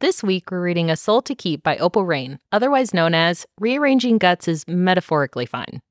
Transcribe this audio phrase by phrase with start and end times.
[0.00, 4.16] This week, we're reading A Soul to Keep by Opal Reyne, otherwise known as Rearranging
[4.16, 5.82] Guts is Metaphorically Fine.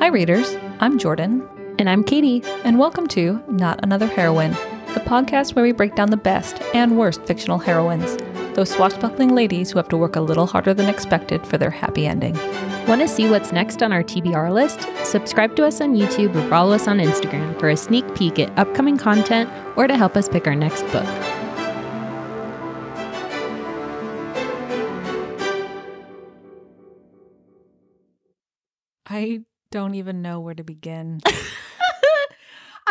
[0.00, 0.54] Hi, readers.
[0.80, 1.48] I'm Jordan.
[1.78, 2.42] And I'm Katie.
[2.62, 4.50] And welcome to Not Another Heroine,
[4.92, 8.18] the podcast where we break down the best and worst fictional heroines,
[8.54, 12.06] those swashbuckling ladies who have to work a little harder than expected for their happy
[12.06, 12.34] ending.
[12.86, 14.88] Want to see what's next on our TBR list?
[15.04, 18.56] Subscribe to us on YouTube or follow us on Instagram for a sneak peek at
[18.58, 21.06] upcoming content or to help us pick our next book.
[29.06, 31.20] I don't even know where to begin.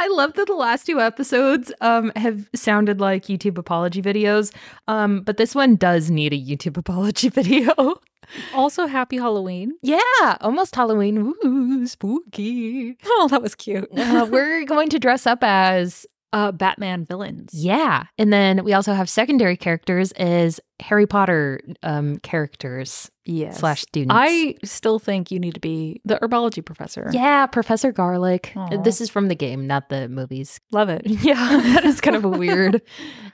[0.02, 4.52] I love that the last two episodes um, have sounded like YouTube apology videos,
[4.88, 8.00] um, but this one does need a YouTube apology video.
[8.56, 9.74] also, happy Halloween.
[9.84, 11.36] Yeah, almost Halloween.
[11.46, 12.98] Ooh, spooky.
[13.06, 13.88] Oh, that was cute.
[13.96, 17.52] uh, we're going to dress up as uh, Batman villains.
[17.54, 18.06] Yeah.
[18.18, 23.60] And then we also have secondary characters as Harry Potter um, characters yes.
[23.60, 24.14] slash students.
[24.16, 27.10] I still think you need to be the herbology professor.
[27.12, 28.52] Yeah, Professor Garlick.
[28.56, 28.84] Aww.
[28.84, 30.60] This is from the game, not the movies.
[30.72, 31.02] Love it.
[31.22, 32.82] Yeah, that is kind of weird.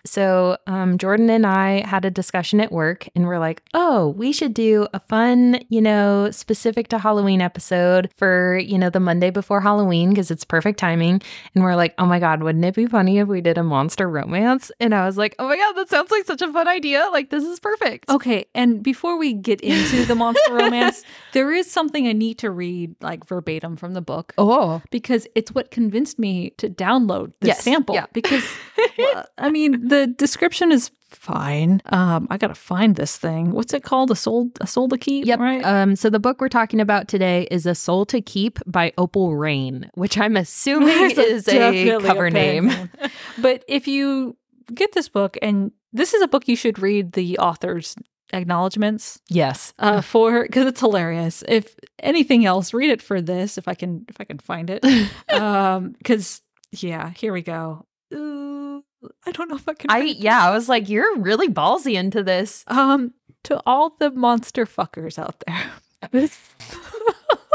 [0.06, 4.34] So um, Jordan and I had a discussion at work, and we're like, "Oh, we
[4.34, 9.30] should do a fun, you know, specific to Halloween episode for you know the Monday
[9.30, 11.22] before Halloween because it's perfect timing."
[11.56, 14.10] And we're like, "Oh my god, wouldn't it be funny if we did a monster
[14.10, 17.08] romance?" And I was like, "Oh my god, that sounds like such a fun idea!
[17.14, 21.70] Like this is perfect." Okay, and before we get into the monster romance, there is
[21.70, 24.34] something I need to read like verbatim from the book.
[24.38, 27.96] Oh, because it's what convinced me to download the yes, sample.
[27.96, 28.06] Yeah.
[28.14, 28.44] Because
[28.98, 31.82] well, I mean, the description is fine.
[31.86, 33.52] Um, I gotta find this thing.
[33.52, 34.12] What's it called?
[34.12, 35.26] A soul, a soul to keep.
[35.26, 35.40] Yep.
[35.40, 35.64] Right.
[35.64, 35.96] Um.
[35.96, 39.90] So the book we're talking about today is A Soul to Keep by Opal Reyne,
[39.96, 42.90] which I'm assuming is a cover a name.
[43.38, 44.38] but if you
[44.74, 47.96] get this book, and this is a book you should read the author's
[48.34, 49.74] acknowledgments yes.
[49.80, 51.44] uh, for because it's hilarious.
[51.48, 54.84] If anything else read it for this if i can if i can find it.
[55.34, 57.86] Um because yeah here we go.
[58.14, 58.84] Ooh,
[59.26, 62.24] i don't know if i can i yeah i was like you're really ballsy into
[62.24, 62.64] this.
[62.68, 65.72] Um to all the monster fuckers out there.
[66.12, 66.38] This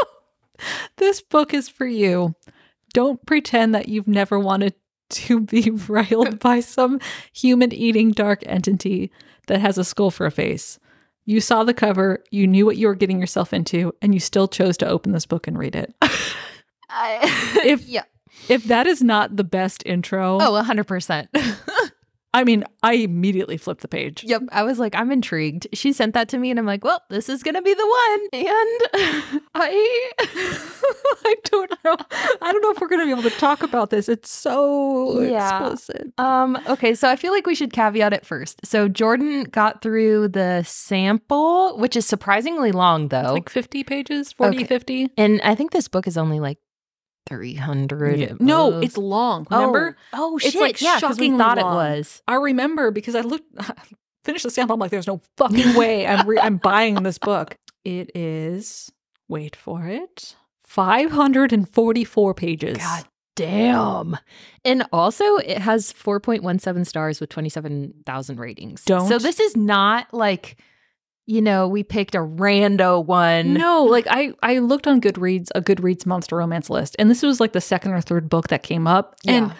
[0.96, 2.34] this book is for you.
[2.92, 4.74] Don't pretend that you've never wanted
[5.12, 7.00] to be railed by some
[7.32, 9.10] human eating dark entity
[9.46, 10.78] that has a skull for a face.
[11.24, 14.48] You saw the cover, you knew what you were getting yourself into, and you still
[14.48, 15.94] chose to open this book and read it.
[16.90, 17.20] I,
[17.64, 18.04] if yeah.
[18.48, 20.38] if that is not the best intro.
[20.40, 21.28] Oh, 100%.
[22.34, 24.24] I mean, I immediately flipped the page.
[24.24, 24.44] Yep.
[24.52, 25.66] I was like, I'm intrigued.
[25.74, 27.86] She sent that to me and I'm like, well, this is going to be the
[27.86, 28.20] one.
[28.32, 30.12] And I
[31.24, 31.96] I don't know.
[32.40, 34.08] I don't know if we're going to be able to talk about this.
[34.08, 35.46] It's so yeah.
[35.46, 36.12] explicit.
[36.18, 38.64] Um okay, so I feel like we should caveat it first.
[38.64, 43.20] So Jordan got through the sample, which is surprisingly long though.
[43.20, 44.64] It's like 50 pages, 40 okay.
[44.64, 45.10] 50.
[45.18, 46.58] And I think this book is only like
[47.26, 48.32] 300 yeah.
[48.40, 49.46] no it's long.
[49.50, 49.96] Remember?
[50.12, 50.60] Oh, oh it's shit.
[50.60, 51.58] like yeah, thought long.
[51.58, 52.22] it was.
[52.26, 53.46] I remember because i looked
[54.24, 57.56] finished the sample i'm like there's no fucking way i'm re- i'm buying this book.
[57.84, 58.92] It is
[59.28, 62.78] wait for it 544 pages.
[62.78, 64.16] God damn
[64.64, 68.84] and also it has 4.17 stars with 27000 ratings.
[68.84, 70.58] Don't so this is not like
[71.26, 73.54] you know, we picked a rando one.
[73.54, 77.40] No, like I I looked on Goodreads, a Goodreads monster romance list, and this was
[77.40, 79.16] like the second or third book that came up.
[79.22, 79.32] Yeah.
[79.32, 79.54] And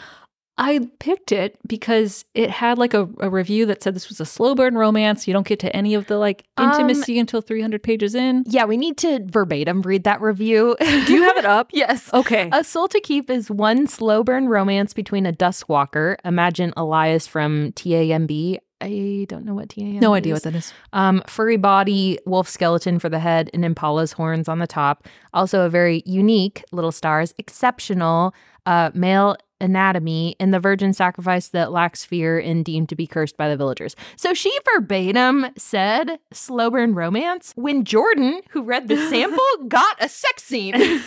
[0.58, 4.26] I picked it because it had like a, a, review that said this was a
[4.26, 5.26] slow burn romance.
[5.26, 8.44] You don't get to any of the like intimacy um, until 300 pages in.
[8.46, 10.76] Yeah, we need to verbatim read that review.
[10.78, 11.70] Do you have it up?
[11.72, 12.12] yes.
[12.12, 12.50] Okay.
[12.52, 17.72] A Soul to Keep is one slow burn romance between a Duskwalker, imagine Elias from
[17.72, 20.18] TAMB, I don't know what TAM No is.
[20.18, 20.72] idea what that is.
[20.92, 25.06] Um, furry body, wolf skeleton for the head, and impala's horns on the top.
[25.32, 28.34] Also, a very unique little stars, exceptional
[28.66, 33.36] uh, male anatomy, and the virgin sacrifice that lacks fear and deemed to be cursed
[33.36, 33.94] by the villagers.
[34.16, 40.08] So she verbatim said slow burn romance when Jordan, who read the sample, got a
[40.08, 40.74] sex scene.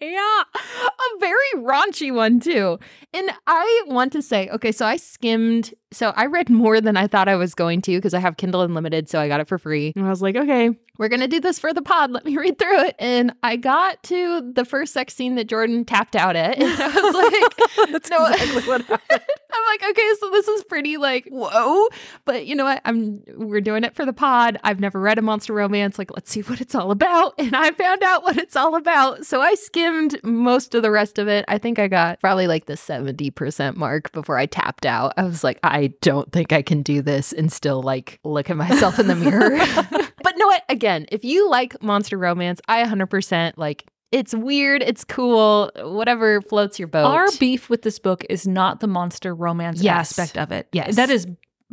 [0.00, 0.42] yeah.
[0.54, 2.78] A very raunchy one, too.
[3.12, 7.06] And I want to say, okay, so I skimmed, so I read more than I
[7.06, 9.58] thought I was going to because I have Kindle Unlimited, so I got it for
[9.58, 9.92] free.
[9.96, 12.10] And I was like, okay, we're going to do this for the pod.
[12.10, 12.94] Let me read through it.
[12.98, 16.58] And I got to the first sex scene that Jordan tapped out at.
[16.60, 19.22] And I was like, that's no, exactly what happened.
[19.52, 21.88] I'm like, okay, so this is pretty like whoa,
[22.24, 22.80] but you know what?
[22.84, 24.58] I'm we're doing it for the pod.
[24.64, 25.98] I've never read a monster romance.
[25.98, 29.26] Like, let's see what it's all about, and I found out what it's all about.
[29.26, 31.44] So I skimmed most of the rest of it.
[31.48, 35.14] I think I got probably like the seventy percent mark before I tapped out.
[35.16, 38.56] I was like, I don't think I can do this and still like look at
[38.56, 39.58] myself in the mirror.
[40.22, 40.64] but no, what?
[40.68, 46.78] Again, if you like monster romance, I 100% like it's weird, it's cool, whatever floats
[46.78, 47.04] your boat.
[47.06, 50.18] Our beef with this book is not the monster romance Yes.
[50.18, 50.68] aspect of it.
[50.72, 50.96] Yes.
[50.96, 51.26] That is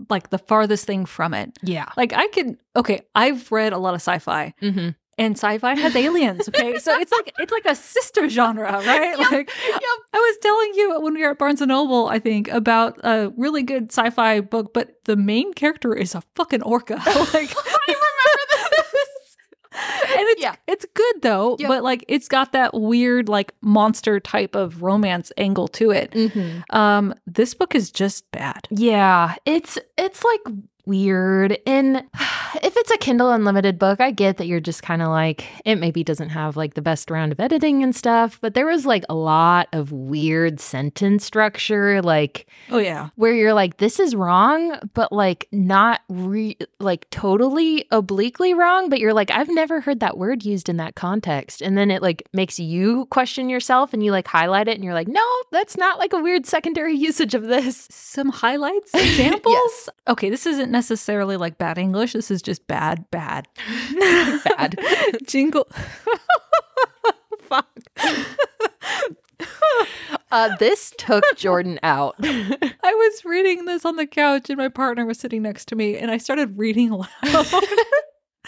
[0.09, 1.57] like the farthest thing from it.
[1.63, 1.89] yeah.
[1.97, 4.89] Like I could okay, I've read a lot of sci-fi Mm-hmm.
[5.17, 6.77] and sci-fi has aliens, okay?
[6.77, 9.17] so it's like it's like a sister genre, right?
[9.17, 9.49] Like
[10.13, 13.33] I was telling you when we were at Barnes and Noble, I think, about a
[13.37, 16.93] really good sci-fi book, but the main character is a fucking orca.
[17.05, 18.16] like I remember this.
[19.77, 20.55] And it's Yeah.
[20.67, 21.67] it's good though, Yep.
[21.67, 26.11] but like it's got that weird like monster type of romance angle to it.
[26.11, 26.75] Mm-hmm.
[26.75, 28.67] Um, this book is just bad.
[28.71, 30.55] Yeah, it's it's like
[30.87, 31.57] weird.
[31.67, 31.97] And
[32.63, 35.75] if it's a Kindle Unlimited book, I get that you're just kind of like it
[35.75, 39.03] maybe doesn't have like the best round of editing and stuff, but there was like
[39.09, 43.09] a lot of weird sentence structure like Oh yeah.
[43.15, 48.99] where you're like this is wrong, but like not re- like totally obliquely wrong, but
[48.99, 51.61] you're like I've never heard that word used in that context.
[51.61, 54.93] And then it like makes you question yourself and you like highlight it and you're
[54.93, 59.53] like, "No, that's not like a weird secondary usage of this." Some highlights, examples.
[59.53, 59.89] Yes.
[60.07, 62.13] Okay, this isn't necessarily like bad English.
[62.13, 63.47] This is just bad, bad,
[64.45, 64.79] Bad.
[65.25, 65.67] Jingle.
[67.41, 67.67] Fuck.
[70.29, 72.15] Uh, this took Jordan out.
[72.21, 75.97] I was reading this on the couch, and my partner was sitting next to me,
[75.97, 77.63] and I started reading aloud.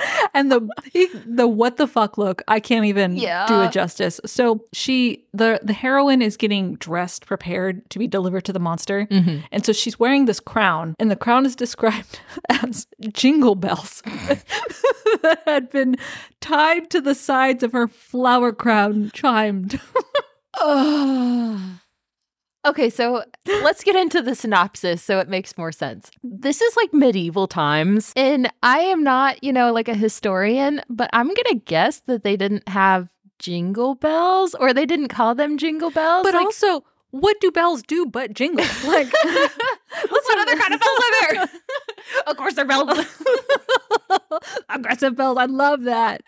[0.34, 3.16] and the he, the what the fuck look, I can't even
[3.48, 4.20] do it justice.
[4.26, 9.08] So she the the heroine is getting dressed, prepared to be delivered to the monster,
[9.12, 9.44] Mhm.
[9.52, 12.20] and so she's wearing this crown, and the crown is described
[12.50, 14.02] as jingle bells
[15.22, 15.96] that had been
[16.42, 19.80] tied to the sides of her flower crown, chimed.
[22.70, 26.12] Okay, so let's get into the synopsis so it makes more sense.
[26.22, 31.10] This is like medieval times, and I am not, you know, like a historian, but
[31.12, 35.90] I'm to guess that they didn't have jingle bells or they didn't call them jingle
[35.90, 36.24] bells.
[36.24, 38.66] But like, also, what do bells do but jingle?
[38.86, 39.12] Like,
[40.10, 41.50] what other kind of bells are there?
[42.28, 43.00] of course, they're bells.
[44.70, 45.40] aggressive bells.
[45.40, 46.22] I love that.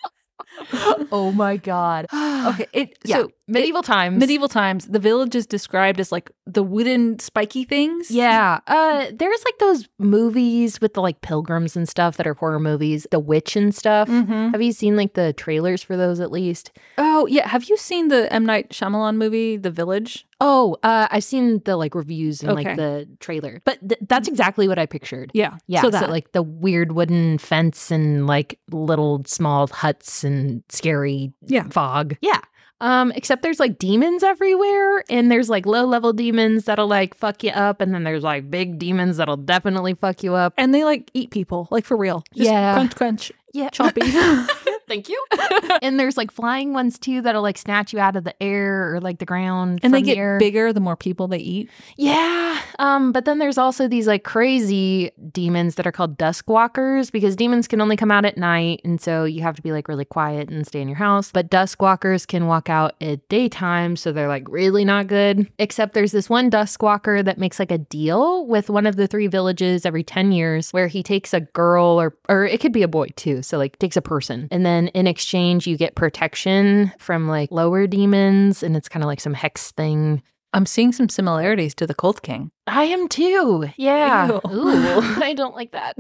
[1.12, 2.06] Oh my God.
[2.14, 4.20] Okay, it Yeah, so medieval times.
[4.20, 4.88] medieval times.
[4.88, 8.10] The village is described as like the wooden spiky things.
[8.12, 8.60] Yeah.
[8.68, 13.06] Uh there's like those movies with the like pilgrims and stuff that are horror movies,
[13.12, 14.08] The Witch and stuff.
[14.08, 14.52] Mhm.
[14.52, 16.72] Have you seen like the trailers for those at least?
[16.98, 17.48] Oh yeah.
[17.48, 20.26] Have you seen the M Night Shyamalan movie, The Village?
[20.44, 22.64] Oh, uh I've seen the like reviews and Okay.
[22.70, 23.62] like the trailer.
[23.64, 25.30] But th- that's exactly what I pictured.
[25.36, 25.58] Yeah.
[25.68, 30.64] Yeah, So so, that like the weird wooden fence and like little small huts and
[30.70, 31.70] scary Yeah.
[31.70, 32.18] fog.
[32.22, 32.40] Yeah.
[32.82, 37.44] Um, except there's like demons everywhere, and there's like low level demons that'll like fuck
[37.44, 40.56] you up, and then there's like big demons that'll definitely fuck you up.
[40.58, 42.24] and they like eat people, like for real.
[42.34, 42.74] Just Yeah.
[42.74, 43.32] Crunch, crunch.
[43.54, 43.70] Yeah.
[43.70, 44.02] Chompy.
[44.92, 45.26] Thank you.
[45.82, 49.00] and there's like flying ones too that'll like snatch you out of the air or
[49.00, 49.80] like the ground.
[49.84, 50.38] and they the get air.
[50.38, 51.70] bigger the more people they eat.
[51.96, 52.62] Yeah.
[52.78, 57.38] Um, but then there's also these like crazy demons that are called dusk walkers because
[57.38, 58.82] demons can only come out at night.
[58.84, 61.32] And so you have to be like really quiet and stay in your house.
[61.32, 63.96] But dusk walkers can walk out at daytime.
[63.96, 65.50] So they're like really not good.
[65.58, 69.08] Except there's this one dusk walker that makes like a deal with one of the
[69.08, 72.84] three villages every 10 years where he takes a girl or, or it could be
[72.84, 73.42] a boy too.
[73.42, 74.50] So like takes a person.
[74.52, 78.64] And then in exchange, you get protection from like lower demons.
[78.64, 80.22] And it's kind of like some hex thing.
[80.54, 82.52] I'm seeing some similarities to the Cold King.
[82.68, 83.70] I am too.
[83.78, 84.28] Yeah.
[84.28, 84.42] Ew.
[84.52, 85.94] Ooh, I don't like that.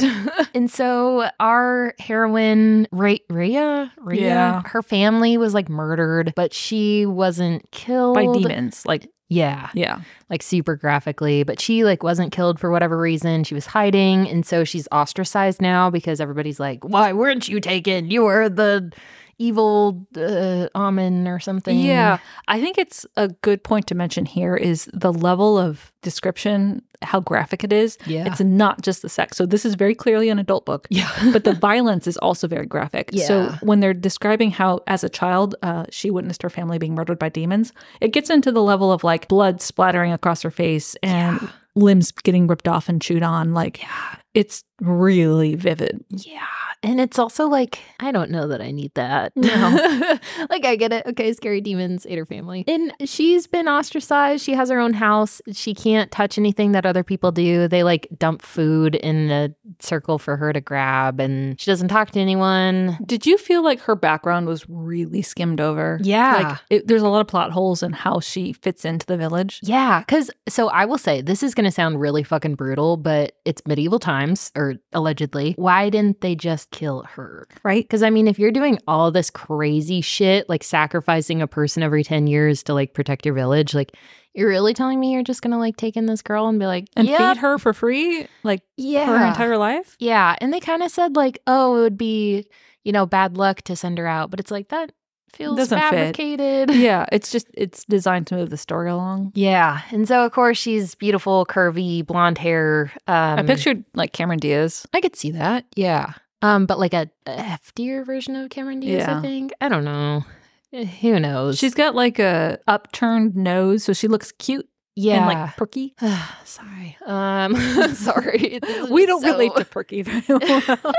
[0.53, 4.61] and so our heroine, Ray- Rhea, Rhea, Yeah.
[4.65, 8.85] her family was like murdered, but she wasn't killed By demons.
[8.85, 10.01] Like, Yeah, yeah.
[10.29, 13.45] like super graphically, but she like wasn't killed for whatever reason.
[13.45, 18.11] She was hiding, and so she's ostracized now because everybody's like, "Why weren't you taken?
[18.11, 18.91] You were the
[19.37, 22.17] evil uh, Amen or something." Yeah.
[22.49, 27.19] I think it's a good point to mention here is the level of description, how
[27.19, 27.97] graphic it is.
[28.05, 29.37] yeah, It's not just the sex.
[29.37, 30.87] So this is very clearly an adult book.
[30.89, 31.09] yeah.
[31.33, 33.11] but the violence is also very graphic.
[33.13, 37.19] So when they're describing how, as a child, uh, she witnessed her family being murdered
[37.19, 41.49] by demons, it gets into the level of like blood splattering across her face and
[41.75, 43.53] limbs getting ripped off and chewed on.
[43.53, 44.15] Like yeah.
[44.33, 46.03] it's really vivid.
[46.09, 46.45] Yeah.
[46.83, 49.35] And it's also like I don't know that I need that.
[49.35, 49.51] No.
[50.49, 51.05] like I get it.
[51.05, 52.63] Okay, scary demons ate her family.
[52.67, 54.43] And she's been ostracized.
[54.43, 55.41] She has her own house.
[55.51, 57.67] She can't touch anything that other people do.
[57.67, 62.11] They like dump food in a circle for her to grab and she doesn't talk
[62.11, 62.97] to anyone.
[63.05, 65.99] Did you feel like her background was really skimmed over?
[66.01, 66.33] Yeah.
[66.33, 69.59] Like it, there's a lot of plot holes in how she fits into the village.
[69.63, 73.33] Yeah, because so I will say this is going to sound really fucking brutal, but
[73.45, 75.53] it's medieval times, or allegedly.
[75.57, 77.47] Why didn't they just kill her?
[77.63, 77.83] Right.
[77.83, 82.03] Because I mean, if you're doing all this crazy shit, like sacrificing a person every
[82.03, 83.95] 10 years to like protect your village, like
[84.33, 86.65] you're really telling me you're just going to like take in this girl and be
[86.65, 89.05] like, And "Yep, feed her for free, like yeah.
[89.05, 89.95] her entire life?
[89.99, 90.35] Yeah.
[90.39, 92.45] And they kind of said, like, oh, it would be,
[92.83, 94.31] you know, bad luck to send her out.
[94.31, 94.91] But it's like, that
[95.33, 95.89] feels Doesn't fit.
[95.89, 96.71] fabricated.
[96.75, 99.31] yeah, it's just it's designed to move the story along.
[99.35, 99.81] Yeah.
[99.91, 102.91] And so, of course, she's beautiful, curvy, blonde hair.
[103.07, 104.85] Um, I pictured like Cameron Diaz.
[104.93, 105.65] I could see that.
[105.75, 106.13] Yeah.
[106.41, 109.53] Um, but like a, a heftier version of Cameron Diaz, I think.
[109.61, 110.25] I don't know.
[110.73, 111.57] Eh, Who knows?
[111.57, 115.17] She's got like a upturned nose, so she looks cute yeah.
[115.17, 115.93] and like perky.
[116.45, 116.97] sorry.
[117.05, 117.55] Um,
[117.93, 118.59] sorry.
[118.89, 120.93] We don't so- relate to perky very well.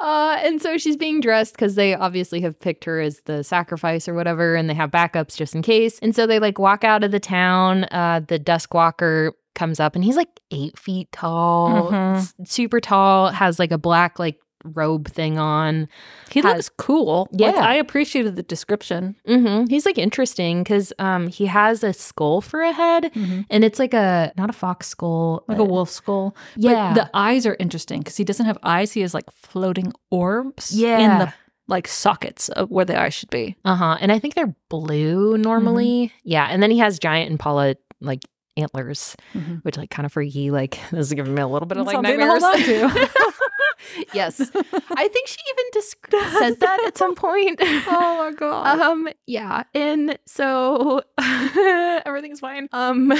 [0.00, 4.08] uh, and so she's being dressed because they obviously have picked her as the sacrifice
[4.08, 5.98] or whatever, and they have backups just in case.
[6.00, 7.84] And so they like walk out of the town.
[7.90, 12.46] Uh, the dusk walker comes up, and he's like eight feet tall, Mhm.
[12.46, 15.88] super tall, has like a black like robe thing on.
[16.30, 17.28] he Has- looks cool.
[17.32, 17.62] Like, Yeah.
[17.62, 19.14] I appreciated the description.
[19.26, 23.10] hmm He's like interesting because um he has a skull for a head,
[23.50, 26.34] and it's like a not a fox skull, Like a wolf skull.
[26.56, 28.92] Yeah, But the eyes are interesting because he doesn't have eyes.
[28.92, 30.98] He has like floating orbs yeah.
[30.98, 31.32] in the
[31.68, 33.54] like sockets of where the eyes should be.
[33.64, 33.96] Uh huh.
[34.00, 36.12] And I think they're blue normally.
[36.24, 36.46] Yeah.
[36.50, 38.22] And then he has giant Impala like
[38.58, 39.64] antlers, Mhm.
[39.64, 40.50] which like kind of freaky.
[40.50, 42.42] Like this is giving me a little bit of like Something nightmares.
[42.42, 43.10] hold on to.
[44.12, 44.40] yes.
[44.40, 47.58] I think she even desc- says that at some point.
[47.62, 48.80] oh my god.
[48.80, 49.08] Um.
[49.26, 49.62] Yeah.
[49.74, 51.02] And so
[52.04, 52.68] everything's fine.
[52.72, 53.12] Um.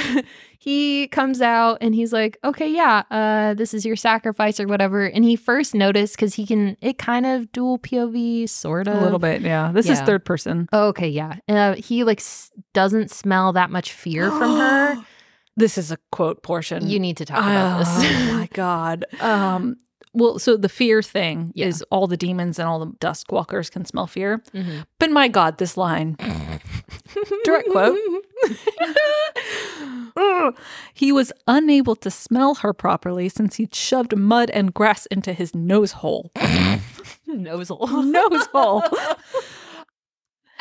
[0.61, 3.03] He comes out and he's like, "Okay, yeah.
[3.09, 6.75] Uh, this is your sacrifice or whatever." And he first noticed because he can.
[6.81, 9.71] It kind of dual POV, sort of a little bit, yeah.
[9.73, 10.67] This is third person.
[10.73, 11.35] Oh, okay, yeah.
[11.47, 14.97] Uh, he like s- doesn't smell that much fear from her.
[15.59, 16.87] This is a quote portion.
[16.89, 17.89] You need to talk about oh this.
[17.91, 19.05] Oh my god.
[19.21, 19.75] Um
[20.11, 21.67] well, so the fear thing Yeah.
[21.67, 24.41] is all the demons and all the dusk walkers can smell fear.
[24.55, 24.85] Mhm.
[24.97, 26.15] But my god, this line.
[27.43, 27.97] Direct quote.
[30.93, 35.53] he was unable to smell her properly since he'd shoved mud and grass into his
[35.53, 36.31] nose hole.
[37.27, 37.79] Nosel.
[38.05, 38.83] nose hole.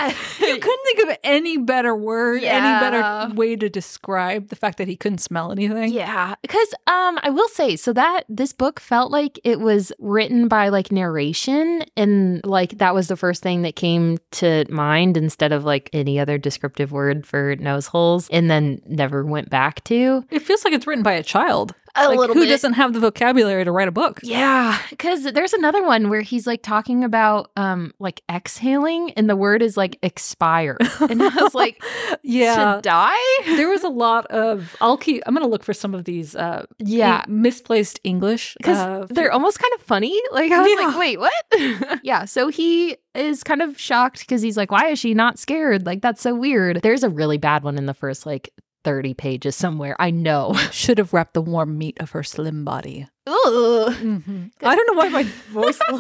[0.01, 0.15] You
[0.59, 4.97] couldn't think of any better word, any better way to describe the fact that he
[4.97, 5.93] couldn't smell anything.
[5.93, 10.49] Yeah, because um, I will say so that this book felt like it was written
[10.49, 15.53] by like narration, and like that was the first thing that came to mind instead
[15.53, 20.25] of like any other descriptive word for nose holes, and then never went back to
[20.31, 21.75] It feels like it's written by a child.
[21.97, 22.49] A like, little who bit.
[22.49, 24.21] doesn't have the vocabulary to write a book?
[24.23, 29.37] Yeah, because there's another one where he's like talking about um like exhaling, and the
[29.37, 31.83] word is like expire, and I was like,
[32.23, 32.77] Yeah.
[32.77, 33.17] to die.
[33.57, 36.65] there was a lot of I'll keep I'm gonna look for some of these uh
[36.79, 38.55] Yeah, misplaced English.
[38.59, 40.19] because uh, they're almost kind of funny.
[40.33, 40.87] Like I was Yeah.
[40.87, 42.01] like, wait, what?
[42.05, 42.25] yeah.
[42.25, 45.87] So he is kind of shocked because he's like, why is she not scared?
[45.87, 46.81] Like that's so weird.
[46.83, 48.53] There's a really bad one in the first like
[48.89, 49.95] 30 pages somewhere.
[49.99, 50.55] I know.
[50.73, 53.07] should have wrapped the warm meat of her slim body.
[53.27, 53.93] Ugh.
[53.93, 54.47] Mm-hmm.
[54.63, 55.79] I don't know why my voice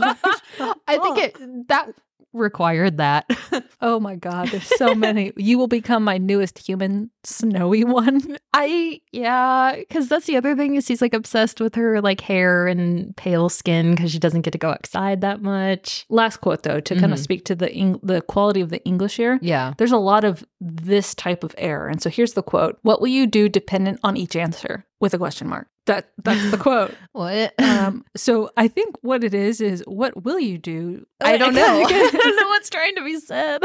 [0.89, 1.91] I think it that
[2.39, 3.27] required that.
[3.81, 5.33] Oh my god, there's so many.
[5.37, 8.37] You will become my newest human snowy one.
[8.53, 12.67] I yeah, because that's the other thing is he's like obsessed with her like hair
[12.67, 16.07] and pale skin because she doesn't get to go outside that much.
[16.09, 17.23] Last quote though, to kind of mm-hmm.
[17.23, 19.39] speak to the Eng- the quality of the English here.
[19.43, 19.75] Yeah.
[19.79, 21.87] There's a lot of this type of error.
[21.87, 22.81] And so here's the quote.
[22.83, 24.85] What will you do dependent on each answer?
[24.99, 25.69] With a question mark.
[25.89, 26.95] That that's the quote.
[27.13, 27.53] What?
[27.61, 31.05] Um, so I think what it is is what will you do?
[31.21, 31.83] I don't know.
[31.85, 33.61] I don't know what's trying to be said.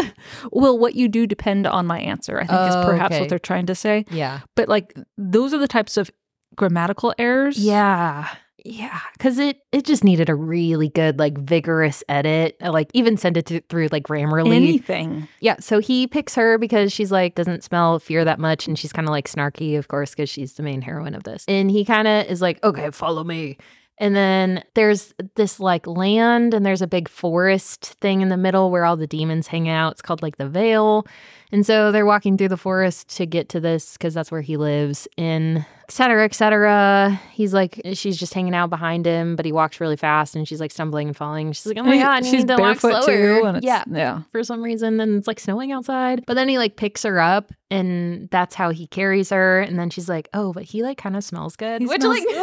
[0.51, 2.39] Will what you do depend on my answer?
[2.39, 3.19] I think is Oh, perhaps okay.
[3.21, 4.05] what they're trying to say.
[4.09, 4.39] Yeah.
[4.55, 6.09] But like those are the types of
[6.55, 7.57] grammatical errors.
[7.59, 8.27] Yeah.
[8.65, 12.55] Yeah, because it it just needed a really good like vigorous edit.
[12.61, 14.55] Uh, like even send it to, through like Grammarly.
[14.55, 15.27] Anything.
[15.41, 18.93] yeah, so he picks her because she's like doesn't smell fear that much, and she's
[18.93, 21.43] kind of like snarky, of course, because she's the main heroine of this.
[21.47, 23.57] And he kind of is like, okay, follow me.
[23.97, 28.71] And then there's this like land, and there's a big forest thing in the middle
[28.71, 29.93] where all the demons hang out.
[29.93, 31.05] It's called like the Vale.
[31.51, 34.57] And so they're walking through the forest to get to this because that's where he
[34.57, 35.07] lives.
[35.17, 37.19] And cetera, et cetera.
[37.31, 40.59] He's like, she's just hanging out behind him, but he walks really fast and she's
[40.59, 41.51] like stumbling and falling.
[41.51, 43.39] She's like, oh my God, she's need to walk barefoot slower.
[43.39, 43.83] too, and it's, yeah.
[43.89, 44.21] yeah.
[44.31, 46.23] For some reason, and it's like snowing outside.
[46.25, 49.61] But then he like picks her up and that's how he carries her.
[49.61, 51.81] And then she's like, oh, but he like kind of smells good.
[51.81, 52.25] He Which smells- like,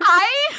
[0.00, 0.52] I.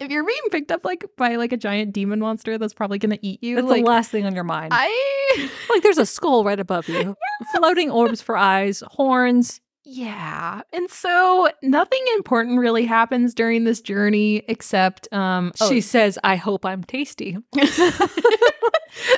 [0.00, 3.18] if you're being picked up like by like a giant demon monster that's probably gonna
[3.22, 4.72] eat you, That's like the last thing on your mind.
[4.74, 7.16] I like there's a skull right above you,
[7.56, 9.61] floating orbs for eyes, horns.
[9.84, 10.62] Yeah.
[10.72, 16.36] And so nothing important really happens during this journey except um oh, She says, "I
[16.36, 17.36] hope I'm tasty."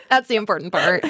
[0.09, 1.05] that's the important part.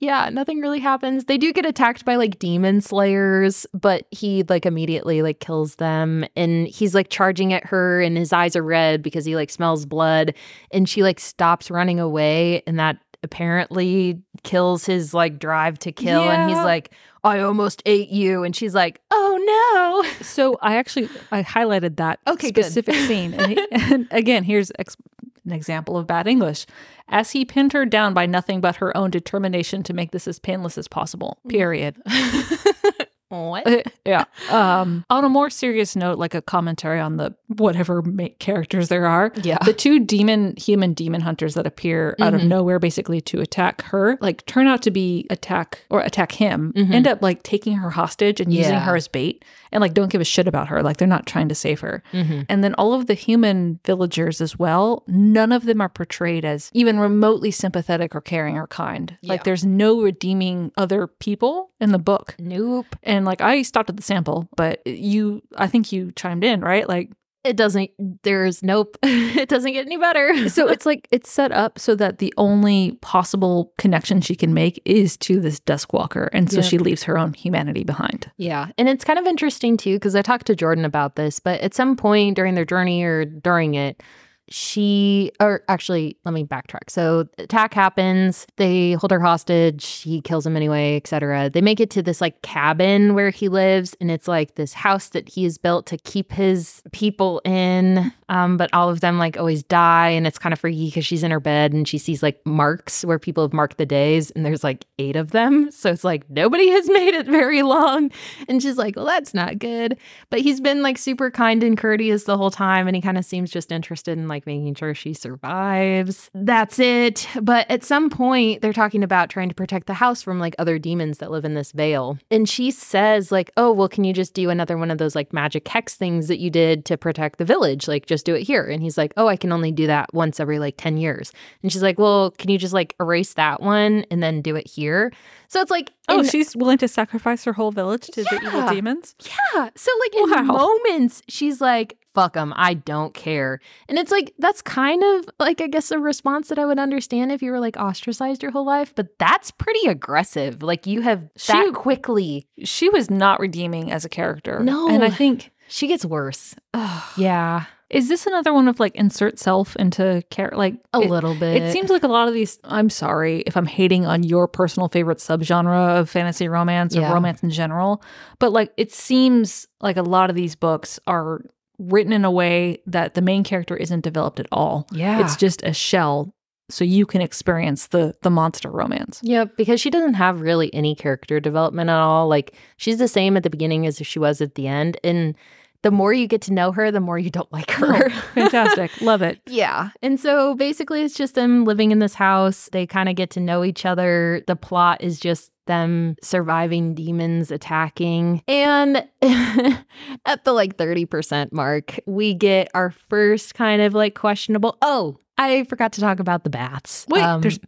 [0.00, 1.24] yeah, nothing really happens.
[1.24, 6.24] They do get attacked by like demon slayers, but he like immediately like kills them
[6.36, 9.84] and he's like charging at her and his eyes are red because he like smells
[9.84, 10.34] blood
[10.70, 16.22] and she like stops running away and that apparently kills his like drive to kill
[16.28, 16.90] and he's like
[17.24, 22.20] I almost ate you and she's like oh no So I actually I highlighted that
[22.26, 24.96] Okay, specific scene, and, he- and again, here's ex-
[25.44, 26.66] an example of bad English.
[27.08, 30.38] As he pinned her down by nothing but her own determination to make this as
[30.38, 31.38] painless as possible.
[31.46, 31.50] Mm.
[31.50, 31.96] Period.
[33.42, 34.24] what Uh, yeah.
[34.50, 39.06] Um, on a more serious note, like a commentary on the whatever ma- characters there
[39.06, 42.48] are, yeah the two demon human demon hunters that appear out of Mhm.
[42.48, 46.92] nowhere basically to attack her like turn out to be attack or attack him Mhm.
[46.92, 48.80] end up like taking her hostage and using Yeah.
[48.80, 50.82] her as bait and like don't give a shit about her.
[50.82, 52.02] Like they're not trying to save her.
[52.12, 52.42] Mm-hmm.
[52.48, 56.70] and then all of the human villagers as well none of them are portrayed as
[56.72, 59.16] even remotely sympathetic or caring or kind.
[59.20, 59.32] Yeah.
[59.32, 62.34] like there's no redeeming other people in the book.
[62.38, 62.96] Nope.
[63.02, 66.88] And like i stopped at the sample but you i think you chimed in right?
[66.88, 67.10] Like
[67.44, 67.90] it doesn't
[68.22, 72.18] there's nope it doesn't get any better so it's like it's set up so that
[72.18, 76.64] the only possible connection she can make is to this Duskwalker, and so Yep.
[76.64, 78.30] she leaves her own humanity behind.
[78.38, 81.60] yeah and it's kind of interesting too because i talked to jordan about this but
[81.60, 84.02] at some point during their journey or during it
[84.48, 86.88] she or actually let me backtrack.
[86.90, 91.90] So attack happens they hold her hostage he kills him anyway etc they make it
[91.90, 95.58] to this like cabin where he lives and it's like this house that he has
[95.58, 100.26] built to keep his people in um but all of them like always die and
[100.26, 103.18] it's kind of freaky because she's in her bed and she sees like marks where
[103.18, 105.70] people have marked the days and there's like eight of them.
[105.84, 108.10] So it's like nobody has made it very long
[108.48, 109.98] and she's like well that's not good.
[110.30, 113.24] But he's been like super kind and courteous the whole time and he kind of
[113.24, 116.30] seems just interested in like making sure she survives.
[116.34, 117.26] That's it.
[117.40, 120.78] But at some point they're talking about trying to protect the house from like other
[120.78, 122.18] demons that live in this Vale.
[122.30, 125.32] And she says like oh well can you just do another one of those like
[125.32, 127.86] magic hex things that you did to protect the village?
[127.88, 128.64] Like just do it here.
[128.64, 131.32] And he's like oh i can only do that once every like 10 years.
[131.62, 134.66] And she's like well can you just like erase that one and then do it
[134.66, 135.12] here?
[135.48, 138.68] So it's like Oh, in- she's willing to sacrifice her whole village to the evil
[138.68, 139.14] demons.
[139.54, 139.70] yeah.
[139.74, 140.42] So like in Wow.
[140.42, 145.60] moments, she's like, "Fuck them, I don't care," and it's like that's kind of like
[145.60, 148.64] I guess a response that I would understand if you were like ostracized your whole
[148.66, 150.62] life, but that's pretty aggressive.
[150.62, 152.46] Like you have that She- quickly.
[152.64, 154.60] She was not redeeming as a character.
[154.60, 154.88] No.
[154.88, 156.54] and I think She gets worse.
[156.72, 160.52] ugh, Yeah, is this another one of like insert self into care?
[160.54, 161.62] Like a it- little bit.
[161.62, 162.58] It seems like a lot of these.
[162.64, 167.12] I'm sorry if I'm hating on your personal favorite subgenre of fantasy romance or Yeah.
[167.12, 168.02] romance in general,
[168.38, 171.40] but like it seems like a lot of these books are
[171.78, 174.86] written in a way that the main character isn't developed at all.
[174.92, 175.20] Yeah.
[175.20, 176.34] It's just a shell
[176.70, 179.20] so you can experience the the monster romance.
[179.22, 182.28] Yeah, because she doesn't have really any character development at all.
[182.28, 185.34] Like she's the same at the beginning as she was at the end, and
[185.82, 188.06] the more you get to know her, the more you don't like her.
[188.06, 188.90] Oh, fantastic.
[189.02, 189.38] Love it.
[189.46, 189.90] Yeah.
[190.00, 192.70] And so basically, it's just them living in this house.
[192.72, 194.42] They kind of get to know each other.
[194.46, 198.42] The plot is just them surviving demons attacking.
[198.48, 204.76] And at the like 30% mark, we get our first kind of like questionable.
[204.82, 207.06] Oh, I forgot to talk about the baths.
[207.08, 207.58] Wait, Um, there's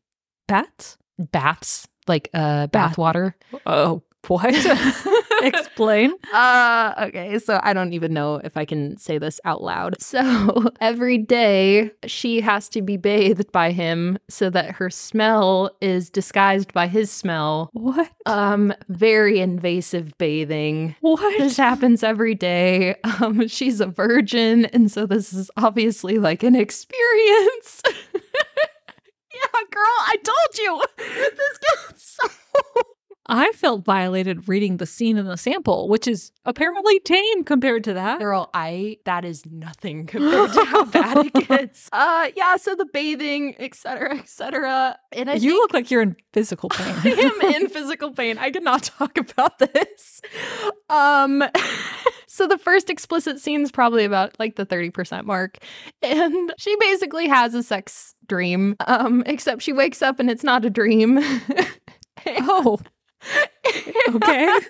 [0.49, 0.97] bats?
[1.19, 2.71] bats, like uh, Bath.
[2.73, 3.35] bath water.
[3.65, 4.55] Oh, what?
[5.43, 6.13] Explain.
[6.33, 9.97] Uh okay, so I don't even know if I can say this out loud.
[10.07, 16.09] So every day she has to be bathed by him so that her smell is
[16.11, 17.71] disguised by his smell.
[17.73, 18.11] What?
[18.25, 20.95] Um very invasive bathing.
[21.01, 21.39] What?
[21.39, 22.97] This happens every day.
[23.21, 27.83] Um she's a virgin and so this is obviously like an experience.
[28.15, 30.83] yeah, girl, I told you.
[33.29, 37.01] This gets so I felt violated reading the scene in the sample, which is apparently
[37.01, 38.19] tame compared to that.
[38.19, 41.89] Girl, I that is nothing compared to how bad it gets.
[41.93, 44.99] Uh yeah, so the bathing, etc., etc.
[45.13, 46.95] And I you think look like you're in physical pain.
[47.05, 48.39] I am in physical pain.
[48.39, 50.21] I cannot talk about this.
[50.89, 51.43] Um
[52.29, 55.59] So the first explicit scene is probably about like the 30% mark.
[56.03, 60.65] And she basically has a sex dream, um, except she wakes up and it's not
[60.65, 61.19] a dream.
[62.27, 62.79] Oh,
[64.15, 64.49] okay.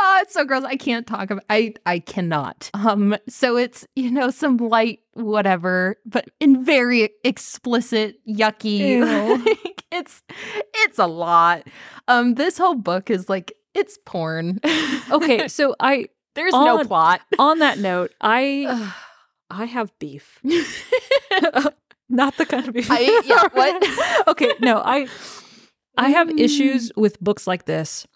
[0.00, 0.62] Oh, it's so gross.
[0.62, 2.70] I can't talk about I I cannot.
[2.72, 9.00] Um so it's, you know, some light whatever, but in very explicit yucky.
[9.44, 10.22] Like, it's
[10.72, 11.64] it's a lot.
[12.06, 14.60] Um this whole book is like it's porn.
[15.10, 17.22] Okay, so I There's no plot.
[17.40, 18.92] on that note, I
[19.50, 20.38] I have beef.
[22.08, 22.88] Not the kind of beef.
[22.88, 24.28] I- yeah, what?
[24.28, 25.08] okay, no, I
[25.98, 26.40] I have Mm.
[26.40, 28.06] issues with books like this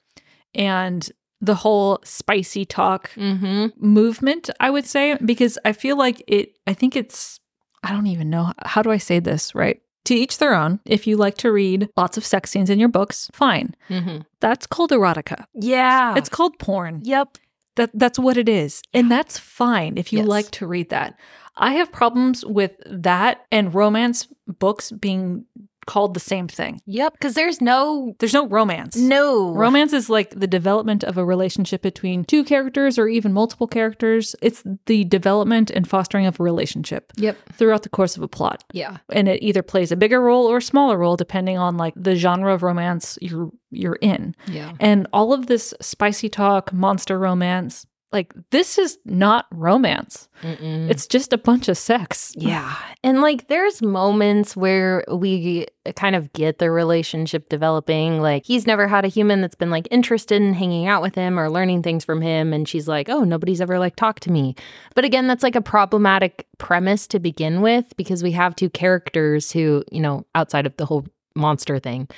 [0.54, 3.66] and the whole spicy talk mm-hmm.
[3.84, 7.38] movement, I would say, because I feel like it I think it's
[7.82, 9.80] I don't even know how do I say this, right?
[10.04, 10.80] To each their own.
[10.84, 13.74] If you like to read lots of sex scenes in your books, fine.
[13.90, 14.18] Mm-hmm.
[14.40, 15.44] That's called erotica.
[15.54, 16.14] Yeah.
[16.16, 17.00] It's called porn.
[17.04, 17.38] yep.
[17.76, 18.82] That that's what it is.
[18.92, 20.28] And that's fine if you Yes.
[20.28, 21.14] like to read that.
[21.56, 25.46] I have problems with that and romance books being
[25.86, 26.80] called the same thing.
[26.86, 27.14] Yep.
[27.14, 28.96] Because there's no There's no romance.
[28.96, 33.66] no Romance is like the development of a relationship between two characters or even multiple
[33.66, 34.34] characters.
[34.42, 37.36] It's the development and fostering of a relationship Yep.
[37.54, 38.64] throughout the course of a plot.
[38.72, 38.98] Yeah.
[39.10, 42.14] And it either plays a bigger role or a smaller role depending on like the
[42.14, 44.34] genre of romance you're you're in.
[44.46, 44.72] Yeah.
[44.80, 50.28] And all of this spicy talk, monster romance, like this is not romance.
[50.42, 50.90] Mm-mm.
[50.90, 52.34] It's just a bunch of sex.
[52.36, 52.76] Yeah.
[53.02, 58.20] And like there's moments where we kind of get the relationship developing.
[58.20, 61.38] Like he's never had a human that's been like interested in hanging out with him
[61.38, 62.52] or learning things from him.
[62.52, 64.54] And she's like, oh, nobody's ever like talked to me.
[64.94, 69.50] But again, that's like a problematic premise to begin with because we have two characters
[69.50, 72.08] who, you know, outside of the whole monster thing,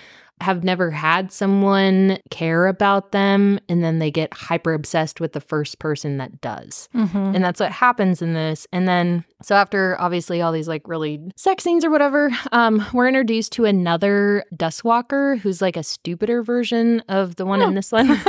[0.40, 3.58] have never had someone care about them.
[3.68, 6.88] And then they get hyper obsessed with the first person that does.
[6.94, 7.16] Mm-hmm.
[7.36, 8.66] And that's what happens in this.
[8.72, 13.08] And then, so after obviously all these like really sex scenes or whatever, um, we're
[13.08, 18.10] introduced to another Duskwalker who's like a stupider version of the one in this one.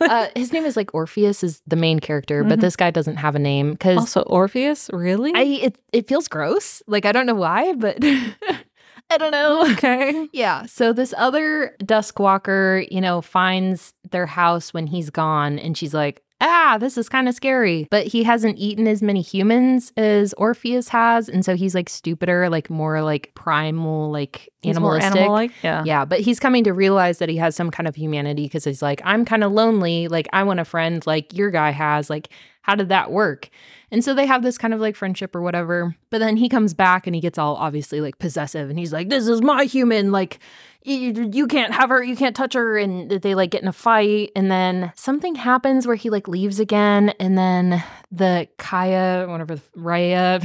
[0.00, 2.62] uh, his name is like Orpheus is the main character, but Mhm.
[2.62, 5.32] this guy doesn't have a name because also, Orpheus, really?
[5.34, 6.82] I it it feels gross.
[6.86, 7.98] Like I don't know why, but
[9.10, 9.66] I don't know.
[9.72, 10.28] okay.
[10.32, 10.66] Yeah.
[10.66, 15.94] So this other dusk walker, you know, finds their house when he's gone and she's
[15.94, 17.88] like, ah, this is kind of scary.
[17.90, 21.28] But he hasn't eaten as many humans as Orpheus has.
[21.28, 25.16] And so he's like stupider, like more like primal, like animalistic.
[25.16, 25.50] animal-like.
[25.62, 25.82] Yeah.
[25.84, 28.82] Yeah, but he's coming to realize that he has some kind of humanity because he's
[28.82, 30.08] like, I'm kind of lonely.
[30.08, 32.08] Like, I want a friend like your guy has.
[32.08, 32.28] Like,
[32.62, 33.48] how did that work?
[33.90, 35.96] And so they have this kind of like friendship or whatever.
[36.10, 39.08] But then he comes back and he gets all obviously like possessive and he's like,
[39.08, 40.12] This is my human.
[40.12, 40.38] Like,
[40.84, 42.02] you, you can't have her.
[42.02, 42.78] You can't touch her.
[42.78, 44.30] And they like get in a fight.
[44.34, 47.10] And then something happens where he like leaves again.
[47.20, 50.42] And then the Kaya, whatever, Raya,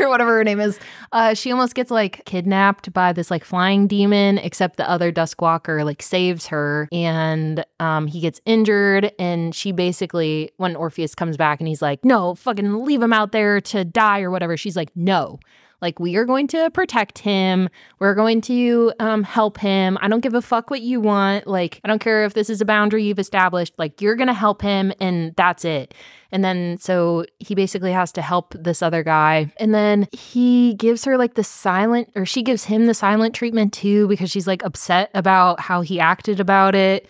[0.08, 0.78] whatever her name is,
[1.12, 5.84] uh, she almost gets like kidnapped by this like flying demon, except the other Duskwalker
[5.84, 9.12] like saves her and um, he gets injured.
[9.18, 13.32] And she basically, when Orpheus comes back and he's like, no, fucking leave him out
[13.32, 15.38] there to die or whatever, she's like, no.
[15.80, 17.68] Like, we are going to protect him.
[18.00, 19.96] We're going to um, help him.
[20.00, 21.46] I don't give a fuck what you want.
[21.46, 23.74] Like, I don't care if this is a boundary you've established.
[23.78, 25.94] Like, you're going to help him, and that's it.
[26.32, 29.52] And then, so he basically has to help this other guy.
[29.60, 33.72] And then he gives her like the silent, or she gives him the silent treatment
[33.72, 37.08] too, because she's like upset about how he acted about it.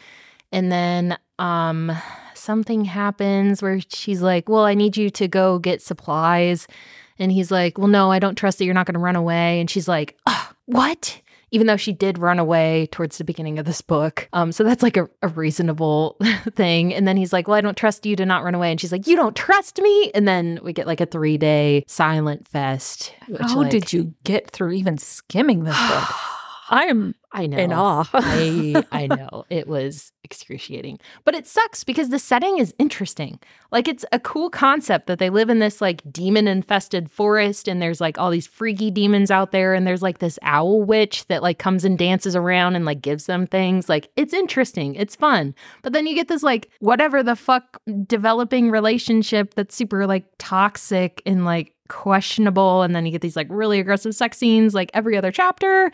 [0.52, 1.90] And then, um,
[2.38, 6.66] something happens where she's like, Well, I need you to go get supplies.
[7.18, 9.61] And he's like, Well, no, I don't trust that you're not going to run away.
[9.61, 11.20] And she's like, "Ugh, What?
[11.51, 14.29] Even though she did run away towards the beginning of this book.
[14.35, 16.18] Um, so that's like a, a reasonable
[16.55, 16.92] thing.
[16.92, 18.70] And then he's like, Well, I don't trust you to not run away.
[18.70, 20.11] And she's like, You don't trust me?
[20.14, 23.12] And then we get like a three day silent fest.
[23.29, 26.05] which, How like- did you get through even skimming this book?
[26.70, 27.59] I am I know.
[27.59, 28.04] in awe.
[28.12, 33.38] I I know it was excruciating, but it sucks because the setting is interesting.
[33.70, 37.81] Like it's a cool concept that they live in this like demon infested forest, and
[37.81, 41.42] there's like all these freaky demons out there, and there's like this owl witch that
[41.42, 43.88] like comes and dances around and like gives them things.
[43.88, 48.70] Like it's interesting, it's fun, but then you get this like whatever the fuck developing
[48.70, 53.81] relationship that's super like toxic and like questionable, and then you get these like really
[53.81, 55.90] aggressive sex scenes like every other chapter.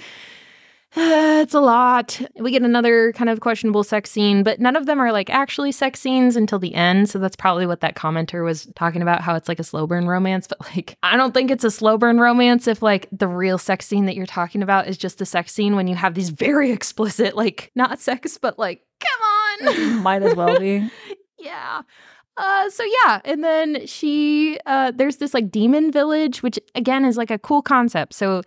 [0.97, 2.21] it's a lot.
[2.37, 5.73] We get another kind of questionable sex scene, but none of them are like actually
[5.73, 7.11] sex scenes until the end.
[7.11, 10.07] So that's probably what that commenter was talking about how it's like a slow burn
[10.07, 10.47] romance.
[10.55, 13.87] But like, I don't think it's a slow burn romance if like the real sex
[13.87, 16.71] scene that you're talking about is just the sex scene when you have these very
[16.71, 20.03] explicit, like, not sex, but like, come on.
[20.03, 20.89] Might as well be.
[21.39, 21.83] Yeah.
[22.37, 27.17] Uh, so yeah, and then she uh, there's this like demon village, which again is
[27.17, 28.13] like a cool concept.
[28.13, 28.43] So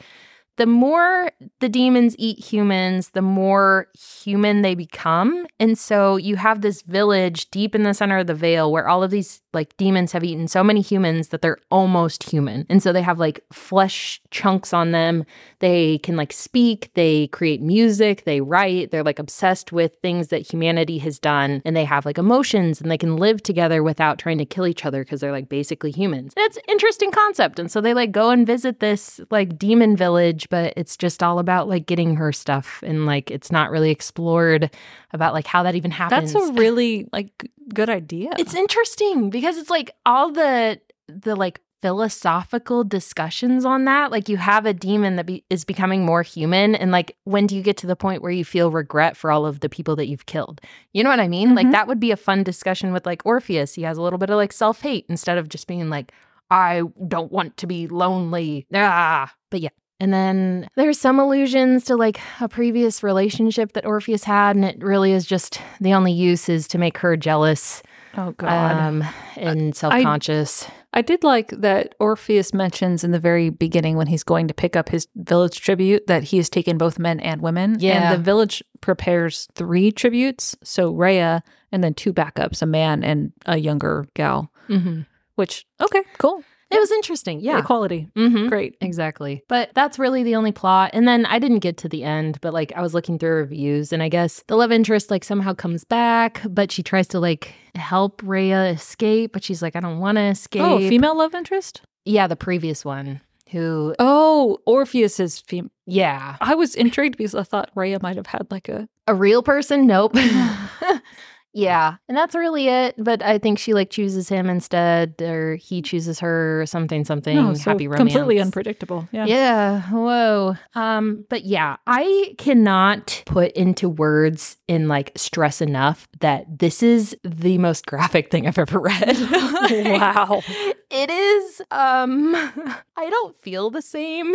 [0.58, 3.88] the more the demons eat humans, the more
[4.24, 5.48] human they become.
[5.60, 9.04] And so you have this village deep in the center of the Vale where all
[9.04, 12.66] of these like demons have eaten so many humans that they're almost human.
[12.70, 15.26] And so they have like flesh chunks on them.
[15.60, 20.50] They can like speak, they create music, they write, they're like obsessed with things that
[20.54, 24.38] humanity has done, and they have like emotions and they can live together without trying
[24.38, 26.34] to kill each other because they're like basically humans.
[26.38, 27.58] And it's an interesting concept.
[27.58, 31.40] And so they like go and visit this like demon village, but it's just all
[31.40, 34.70] about like getting her stuff and like it's not really explored
[35.14, 36.34] about like how that even happens.
[36.34, 38.30] That's a really like good idea.
[38.38, 44.12] It's interesting because it's like all the the like philosophical discussions on that.
[44.12, 47.56] Like you have a demon that be- is becoming more human, and like when do
[47.56, 50.08] you get to the point where you feel regret for all of the people that
[50.08, 50.60] you've killed?
[50.94, 51.56] You know what I mean?
[51.56, 51.72] Like Mhm.
[51.72, 53.76] that would be a fun discussion with like Orpheus.
[53.76, 56.12] He has a little bit of like self hate instead of just being like,
[56.52, 58.66] I don't want to be lonely.
[58.74, 59.70] Ah, but yeah.
[60.00, 64.84] And then there's some allusions to like a previous relationship that Orpheus had, and it
[64.84, 67.82] really is just the only use is to make her jealous
[68.18, 68.76] oh god.
[68.76, 69.04] um,
[69.36, 70.68] and self conscious.
[70.94, 74.76] I did like that Orpheus mentions in the very beginning when he's going to pick
[74.76, 77.78] up his village tribute that he has taken both men and women.
[77.80, 78.12] Yeah.
[78.12, 80.56] And the village prepares three tributes.
[80.64, 84.52] So Rhea and then two backups, a man and a younger gal.
[84.70, 85.02] Mm-hmm.
[85.36, 86.44] Which, okay, cool.
[86.70, 87.40] It was interesting.
[87.40, 87.60] Yeah.
[87.60, 88.10] Equality.
[88.16, 88.48] Mm-hmm.
[88.50, 88.76] Great.
[88.82, 89.42] Exactly.
[89.48, 90.92] But that's really the only plot.
[90.94, 93.94] And then I didn't get to the end, but like I was looking through reviews
[93.94, 97.54] and I guess the love interest like somehow comes back, but she tries to like
[97.76, 100.62] help Rhea escape, but she's like, I don't want to escape.
[100.62, 101.82] Oh, female love interest?
[102.04, 105.72] Yeah, the previous one who, Oh, Orpheus is female.
[105.86, 106.36] yeah.
[106.42, 108.90] I was intrigued because I thought Rhea might have had like a.
[109.08, 109.88] A real person?
[109.88, 110.16] Nope.
[111.54, 111.96] yeah.
[112.08, 112.96] And that's really it.
[112.98, 117.36] But I think she like chooses him instead or he chooses her or something, something.
[117.36, 118.14] No, so happy romance.
[118.14, 119.08] completely unpredictable.
[119.12, 119.26] Yeah.
[119.26, 119.82] Yeah.
[119.90, 120.56] Whoa.
[120.76, 127.18] Um, but yeah, I cannot put into words in like stress enough that this is
[127.24, 129.18] the most graphic thing I've ever read.
[129.70, 130.42] Wow.
[130.90, 132.34] It is um
[132.96, 134.32] I don't feel the same.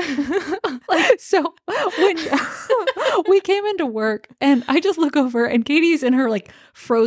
[0.87, 1.55] like So
[1.99, 2.17] when
[3.27, 7.02] we came into work and I just look over and Katie's in her like frozen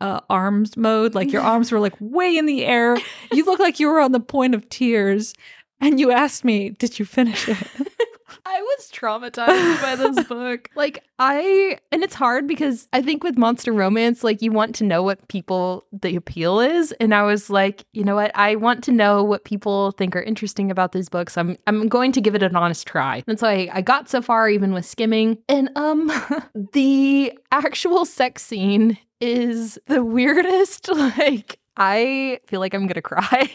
[0.00, 2.96] uh, arms mode, like your arms were like way in the air.
[3.32, 5.34] You look like you were on the point of tears.
[5.82, 7.56] And you asked me, "Did you finish it?"
[8.46, 10.68] I was traumatized by this book.
[10.74, 14.84] Like I and it's hard because I think with monster romance like you want to
[14.84, 18.30] know what people the appeal is and I was like, you know what?
[18.34, 21.36] I want to know what people think are interesting about these books.
[21.36, 23.22] I'm I'm going to give it an honest try.
[23.26, 26.12] And so I I got so far even with skimming and um
[26.72, 33.50] the actual sex scene is the weirdest like I feel like I'm going to cry.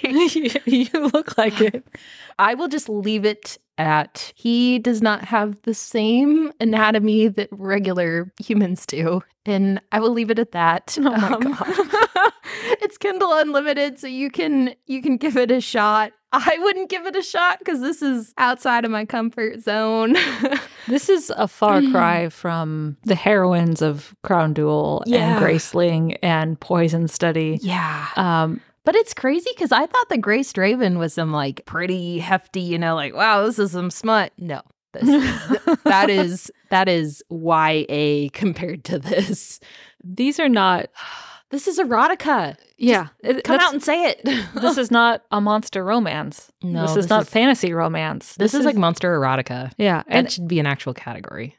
[0.65, 1.85] you look like it.
[2.39, 8.31] I will just leave it at he does not have the same anatomy that regular
[8.41, 9.21] humans do.
[9.45, 10.97] And I will leave it at that.
[10.97, 12.31] Um, Oh my god!
[12.81, 16.11] it's Kindle Unlimited, so you can you can give it a shot.
[16.31, 20.15] I wouldn't give it a shot because this is outside of my comfort zone.
[20.87, 25.37] This is a far cry from the heroines of Crown Duel Yeah.
[25.37, 27.57] and Graceling and Poison Study.
[27.63, 28.05] yeah.
[28.15, 32.61] Um, But it's crazy because I thought the Grace Draven was some like pretty hefty,
[32.61, 34.31] you know, like, wow, this is some smut.
[34.37, 34.61] No.
[34.93, 35.03] This,
[35.65, 39.59] th- that is that is YA compared to this.
[40.03, 40.87] these are not.
[41.51, 42.57] This is erotica.
[42.77, 44.19] Yeah, it- Come out and say it.
[44.55, 46.51] this is not a monster romance.
[46.63, 48.33] No, this is this not is- fantasy romance.
[48.35, 49.71] this, is, like monster erotica.
[49.77, 51.55] yeah, That and should be an actual category.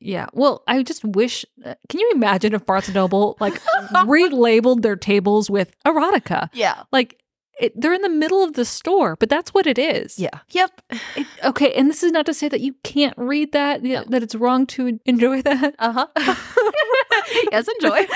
[0.00, 0.26] Yeah.
[0.32, 1.44] Well, I just wish.
[1.64, 3.60] uh, Can you imagine if Barnes and Noble like
[4.04, 6.48] relabeled their tables with erotica?
[6.52, 6.82] Yeah.
[6.92, 7.20] Like
[7.58, 10.18] it, they're in the middle of the store, but that's what it is.
[10.18, 10.40] Yeah.
[10.50, 10.82] Yep.
[11.16, 13.82] It- okay, and this is not to say that you can't read that.
[13.84, 15.74] yeah, That it's wrong to enjoy that.
[15.78, 16.06] Uh huh.
[17.52, 18.06] yes, enjoy.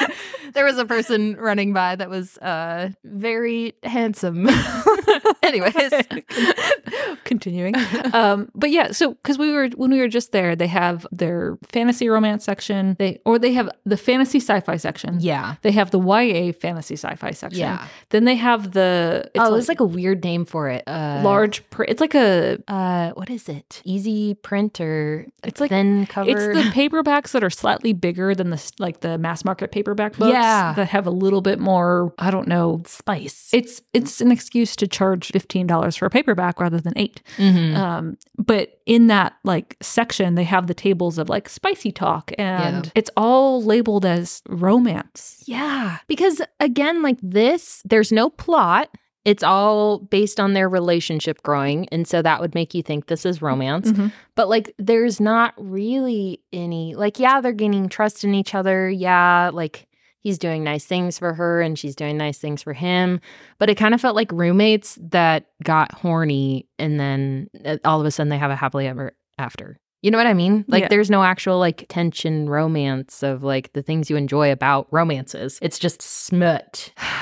[0.52, 4.46] There was a person running by that was uh very handsome.
[5.50, 5.74] Anyways.
[7.24, 7.74] continuing
[8.12, 11.56] um but yeah so because we were when we were just there they have their
[11.70, 15.56] fantasy romance section they or they have the fantasy sci-fi section yeah.
[15.62, 17.86] they have the ya fantasy sci-fi section Yeah.
[18.10, 20.82] then they have the it's oh, there's like a weird name for it.
[20.86, 23.80] Uh large pr- it's like a uh what is it?
[23.84, 26.30] Easy print or It's like- thin cover.
[26.30, 30.32] it's the paperbacks that are slightly bigger than the like the mass market paperback books
[30.32, 30.72] Yeah.
[30.74, 33.50] that have a little bit more i don't know spice.
[33.52, 37.22] it's it's an excuse to charge $15 for a paperback rather than 8.
[37.38, 37.76] Mhm.
[37.76, 42.86] Um, but in that like section, they have the tables of like spicy talk and
[42.86, 42.92] Yeah.
[42.94, 45.42] it's all labeled as romance.
[45.46, 45.98] Yeah.
[46.06, 48.88] Because again, like this, there's no plot.
[49.26, 51.86] It's all based on their relationship growing.
[51.92, 53.92] And so that would make you think this is romance.
[53.92, 54.12] Mhm.
[54.34, 58.88] But like, there's not really any, like, yeah, they're gaining trust in each other.
[58.88, 59.50] Yeah.
[59.52, 59.86] Like,
[60.20, 63.20] he's doing nice things for her and she's doing nice things for him.
[63.58, 68.06] But it kind of felt like roommates that got horny and then uh, all of
[68.06, 69.78] a sudden they have a happily ever after.
[70.02, 70.64] You know what I mean?
[70.68, 70.88] Like Yeah.
[70.88, 75.58] there's no actual like tension romance of like the things you enjoy about romances.
[75.60, 76.92] It's just smut.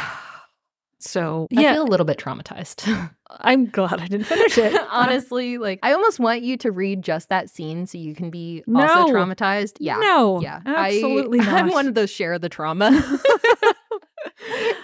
[1.01, 2.87] So, I yeah, feel a little bit traumatized.
[3.31, 4.75] I'm glad I didn't finish it.
[4.91, 8.65] Honestly, like I almost want you to read just that scene so you can be
[8.75, 9.13] also No.
[9.13, 9.77] traumatized.
[9.79, 9.99] Yeah.
[9.99, 10.61] No, Yeah.
[10.67, 11.55] absolutely I, not.
[11.55, 12.91] I'm one of those share the trauma.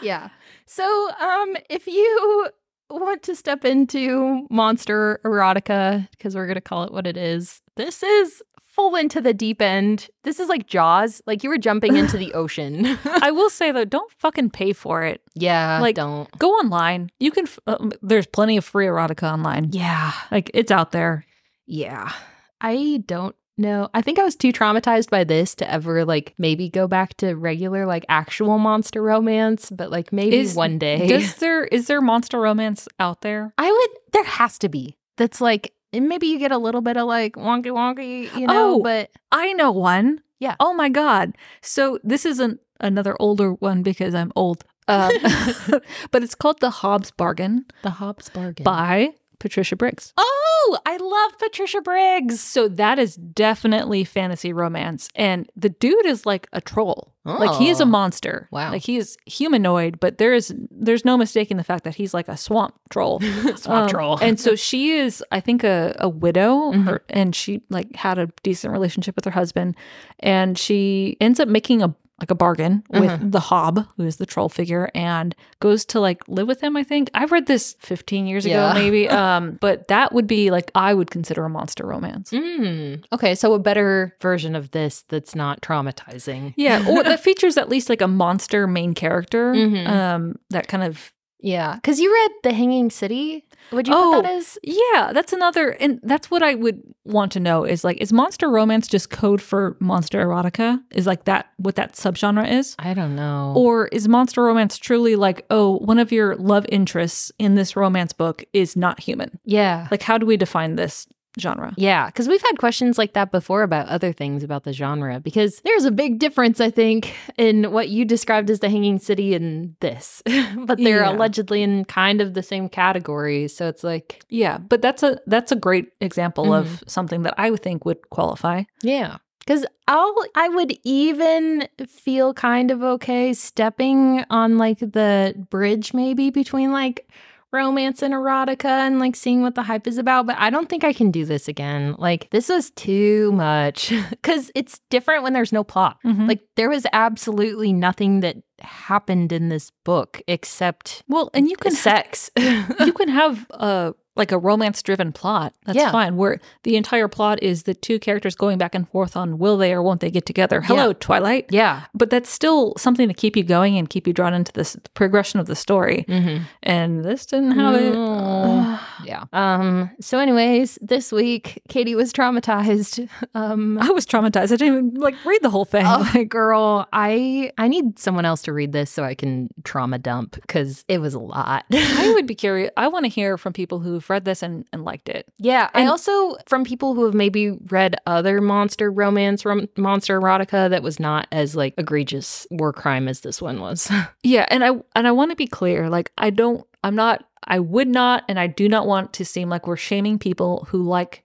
[0.02, 0.28] yeah.
[0.66, 2.48] So, um, if you
[2.90, 8.02] want to step into monster erotica, because we're gonna call it what it is, this
[8.02, 8.42] is
[8.74, 10.08] full into the deep end.
[10.24, 11.22] This is like Jaws.
[11.26, 12.98] Like you were jumping into the ocean.
[13.04, 15.20] I will say though, don't fucking pay for it.
[15.34, 15.78] yeah.
[15.80, 16.30] Like- don't.
[16.38, 17.10] Go online.
[17.20, 17.46] You can.
[17.46, 19.70] F- um, there's plenty of free erotica online.
[19.72, 20.12] Yeah.
[20.30, 21.24] Like it's out there.
[21.66, 22.12] Yeah.
[22.60, 23.88] I don't know.
[23.94, 27.34] I think I was too traumatized by this to ever like maybe go back to
[27.34, 31.06] regular like actual monster romance, but like maybe Is- one day.
[31.06, 33.52] Does there is there monster romance out there?
[33.58, 34.96] I would there has to be.
[35.16, 38.74] That's like and maybe you get a little bit of like wonky wonky, you know,
[38.74, 38.82] Oh.
[38.82, 40.20] but I know one.
[40.40, 40.56] Yeah.
[40.60, 41.36] Oh my god.
[41.62, 44.64] So this isn't another older one because I'm old.
[44.88, 45.10] Um,
[46.10, 48.64] but it's called The Hob's Bargain the Hob's bargain.
[48.64, 50.14] by Patricia Briggs.
[50.16, 52.40] oh, I love Patricia Briggs.
[52.40, 55.10] So that is definitely fantasy romance.
[55.14, 57.12] And the dude is like a troll.
[57.26, 57.86] Like he is a Oh.
[57.86, 58.48] monster.
[58.50, 58.70] Wow.
[58.72, 62.28] Like he is humanoid, but there is there's no mistaking the fact that he's like
[62.28, 63.20] a swamp troll.
[63.56, 64.18] Swamp Um, troll.
[64.20, 66.84] and so she is, I think, a, a widow, Mhm.
[66.86, 69.74] her, and she like had a decent relationship with her husband,
[70.20, 73.32] and she ends up making a like a bargain with Mhm.
[73.32, 76.76] the Hob, who is the troll figure, and goes to like live with him.
[76.76, 78.70] I think I read this 15 years Yeah.
[78.70, 79.08] ago, maybe.
[79.24, 82.30] Um, but that would be like I would consider a monster romance.
[82.30, 86.52] Mm, okay, so a better version of this that's not traumatizing.
[86.56, 89.52] Yeah, or that features at least like a monster main character.
[89.54, 89.88] Mhm.
[89.88, 91.12] Um, that kind of
[91.44, 93.44] Yeah, because you read The Hanging City.
[93.70, 94.12] Would you Oh.
[94.14, 94.58] put that oh, as?
[94.62, 98.48] Yeah, that's another, and that's what I would want to know is like, is monster
[98.48, 100.82] romance just code for monster erotica?
[100.90, 102.74] Is like that what that subgenre is?
[102.78, 103.52] I don't know.
[103.56, 108.12] Or is monster romance truly like, oh, one of your love interests in this romance
[108.14, 109.38] book is not human?
[109.44, 111.06] yeah, Like, how do we define this
[111.40, 111.72] genre?
[111.76, 115.20] yeah, because we've had questions like that before about other things about the genre.
[115.20, 119.34] Because there's a big difference, I think, in what you described as The Hanging City
[119.34, 120.22] and this,
[120.56, 121.12] but they're Yeah.
[121.12, 123.48] allegedly in kind of the same category.
[123.48, 126.84] So it's like, Yeah, but that's a that's a great example of mm-hmm.
[126.86, 128.62] something that I would think would qualify.
[128.82, 129.18] Yeah.
[129.46, 136.30] Cause I'll I would even feel kind of okay stepping on like the bridge maybe
[136.30, 137.06] between like
[137.54, 140.82] romance and erotica and like seeing what the hype is about, but I don't think
[140.82, 141.94] I can do this again.
[141.96, 143.92] Like this was too much.
[144.22, 145.98] Cause it's different when there's no plot.
[146.04, 146.26] Mhm.
[146.28, 151.72] Like there was absolutely nothing that happened in this book except well, and you can
[151.72, 152.30] sex.
[152.38, 155.54] you can have a like a romance driven plot.
[155.64, 155.90] That's Yeah.
[155.90, 156.16] fine.
[156.16, 159.72] Where the entire plot is the two characters going back and forth on will they
[159.72, 160.60] or won't they get together.
[160.60, 161.46] Hello, Twilight.
[161.50, 161.82] yeah.
[161.94, 165.40] But that's still something to keep you going and keep you drawn into this progression
[165.40, 166.04] of the story.
[166.08, 166.44] Mm-hmm.
[166.62, 167.92] And this didn't have it.
[167.94, 168.78] No.
[169.04, 169.24] yeah.
[169.32, 169.90] Um.
[170.00, 173.08] So, anyways, this week Katie was traumatized.
[173.36, 173.78] Um.
[173.80, 174.52] I was traumatized.
[174.52, 175.84] I didn't even like read the whole thing.
[175.86, 180.32] Oh, girl, I I need someone else to read this so I can trauma dump
[180.40, 181.64] because it was a lot.
[181.72, 182.70] I would be curious.
[182.76, 185.26] I want to hear from people who've read this and, and liked it.
[185.38, 190.20] yeah, I And- also from people who have maybe read other monster romance, rom- monster
[190.20, 193.90] erotica that was not as like egregious war crime as this one was.
[194.22, 195.88] Yeah, and I and I want to be clear.
[195.90, 199.48] Like I don't I'm not I would not and I do not want to seem
[199.50, 201.22] like we're shaming people who like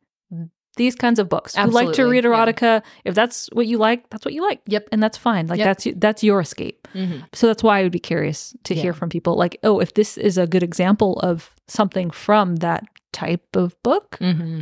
[0.78, 1.56] these kinds of books.
[1.56, 2.30] Who like to Absolutely, read yeah.
[2.46, 2.84] erotica.
[3.04, 4.62] If that's what you like, that's what you like.
[4.68, 4.88] Yep.
[4.94, 5.48] And that's fine.
[5.48, 5.66] Like Yep.
[5.66, 6.88] that's that's your escape.
[6.94, 7.20] mm-hmm.
[7.34, 8.82] So that's why I would be curious to Yeah.
[8.84, 12.84] hear from people like, "Oh, if this is a good example of something from that
[13.12, 14.62] type of book, Mm-hmm.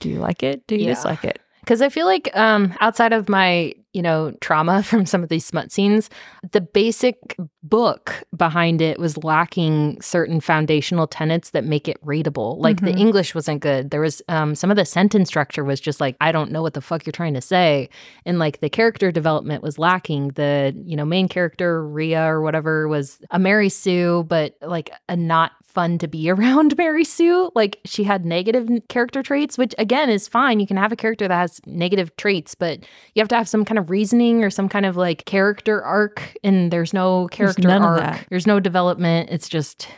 [0.00, 0.66] do you like it?
[0.66, 0.94] Do you Yeah.
[0.94, 5.22] dislike it?" Because I feel like um, outside of my, you know, trauma from some
[5.22, 6.10] of these smut scenes,
[6.52, 12.58] the basic book behind it was lacking certain foundational tenets that make it readable.
[12.60, 13.00] Like the Mhm.
[13.00, 13.90] English wasn't good.
[13.90, 16.74] There was um, some of the sentence structure was just like, I don't know what
[16.74, 17.88] the fuck you're trying to say.
[18.26, 20.28] And like the character development was lacking.
[20.30, 25.16] The, you know, main character, Reia or whatever, was a Mary Sue, but like a
[25.16, 27.50] not fun to be around Mary Sue.
[27.54, 30.60] Like she had negative character traits, which again is fine.
[30.60, 32.78] You can have a character that has negative traits, but
[33.14, 36.36] you have to have some kind of reasoning or some kind of like character arc.
[36.42, 38.26] And there's no There's character of arc.
[38.30, 39.30] There's no development.
[39.30, 39.88] It's just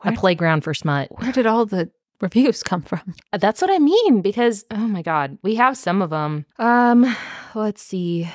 [0.00, 1.08] Where- a playground for smut.
[1.20, 3.14] Where did all the reviews come from?
[3.32, 6.44] Uh, That's what I mean because oh my god, we have some of them.
[6.58, 7.16] Um,
[7.54, 8.28] let's see.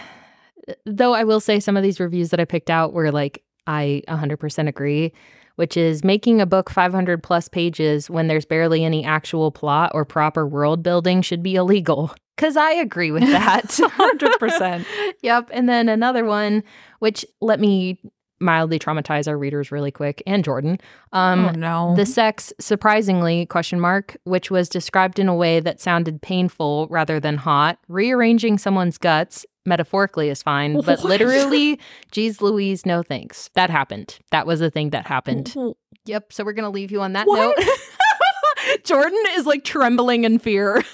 [0.86, 4.02] Though I will say some of these reviews that I picked out were like I
[4.08, 5.14] 100% agree,
[5.56, 10.06] which is making a book 500 plus pages when there's barely any actual plot or
[10.06, 12.14] proper world building should be illegal.
[12.38, 13.66] Cuz I agree with that.
[13.70, 14.86] 100%.
[15.22, 16.64] yep, and then another one
[17.00, 18.00] which let me
[18.42, 20.78] mildly traumatize our readers really quick and Jordan.
[21.14, 21.96] Um oh no.
[21.96, 27.20] the sex surprisingly question mark which was described in a way that sounded painful rather
[27.20, 31.04] than hot rearranging someone's guts metaphorically is fine but What?
[31.04, 31.80] literally
[32.12, 33.50] geez louise no thanks.
[33.56, 34.20] That happened.
[34.32, 35.54] That was a thing that happened.
[36.06, 37.58] Yep so we're gonna leave you on that What?
[37.58, 37.68] note.
[38.84, 40.84] Jordan is like trembling in fear.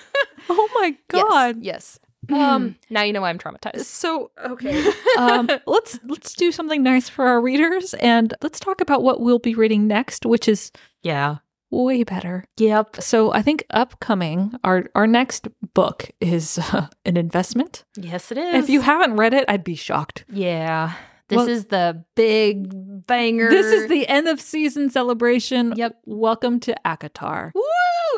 [0.50, 1.58] Oh my god.
[1.62, 1.98] yes,
[2.30, 3.82] Um, um now you know why i'm traumatized.
[3.86, 9.02] So okay, um, let's let's do something nice for our readers, and let's talk about
[9.04, 10.72] what we'll be reading next, which is
[11.04, 11.38] yeah
[11.72, 12.44] way better.
[12.60, 17.84] yep So I think upcoming, our our next book is uh, an investment.
[17.98, 20.26] yes it is If you haven't read it, I'd be shocked.
[20.30, 20.94] yeah
[21.28, 22.68] this Well- is the big
[23.08, 25.74] banger This is the end of season celebration.
[25.78, 26.02] Yep.
[26.06, 27.52] Welcome to ACOTAR.
[27.56, 27.62] Woo!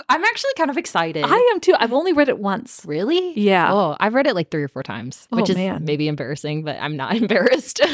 [0.09, 1.23] I'm actually kind of excited.
[1.27, 1.73] I am too.
[1.79, 2.81] I've only read it once.
[2.85, 3.33] really?
[3.39, 3.71] Yeah.
[3.73, 5.85] Oh, I've read it like three or four times, Oh, which is man.
[5.85, 7.81] maybe embarrassing, but I'm not embarrassed.